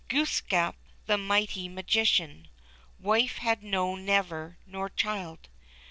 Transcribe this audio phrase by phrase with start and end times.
[0.09, 2.47] Glooskap, the mighty magician.
[2.97, 5.47] Wife had known never, nor child.